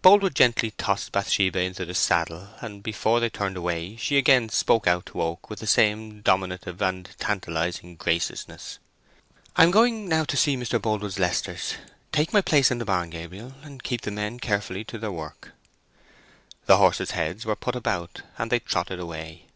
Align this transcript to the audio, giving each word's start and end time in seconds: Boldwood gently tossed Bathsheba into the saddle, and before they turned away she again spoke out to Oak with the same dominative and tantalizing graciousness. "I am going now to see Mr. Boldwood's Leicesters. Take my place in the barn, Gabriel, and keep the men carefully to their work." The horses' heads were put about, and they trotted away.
Boldwood 0.00 0.36
gently 0.36 0.70
tossed 0.70 1.10
Bathsheba 1.10 1.58
into 1.58 1.84
the 1.84 1.92
saddle, 1.92 2.50
and 2.60 2.84
before 2.84 3.18
they 3.18 3.28
turned 3.28 3.56
away 3.56 3.96
she 3.96 4.16
again 4.16 4.48
spoke 4.48 4.86
out 4.86 5.06
to 5.06 5.20
Oak 5.20 5.50
with 5.50 5.58
the 5.58 5.66
same 5.66 6.20
dominative 6.20 6.80
and 6.80 7.08
tantalizing 7.18 7.96
graciousness. 7.96 8.78
"I 9.56 9.64
am 9.64 9.72
going 9.72 10.08
now 10.08 10.22
to 10.22 10.36
see 10.36 10.56
Mr. 10.56 10.80
Boldwood's 10.80 11.18
Leicesters. 11.18 11.74
Take 12.12 12.32
my 12.32 12.42
place 12.42 12.70
in 12.70 12.78
the 12.78 12.84
barn, 12.84 13.10
Gabriel, 13.10 13.54
and 13.64 13.82
keep 13.82 14.02
the 14.02 14.12
men 14.12 14.38
carefully 14.38 14.84
to 14.84 14.98
their 14.98 15.10
work." 15.10 15.50
The 16.66 16.76
horses' 16.76 17.10
heads 17.10 17.44
were 17.44 17.56
put 17.56 17.74
about, 17.74 18.22
and 18.38 18.52
they 18.52 18.60
trotted 18.60 19.00
away. 19.00 19.46